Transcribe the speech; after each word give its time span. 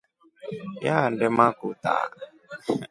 Yande 0.85 1.25
makuta. 1.37 1.93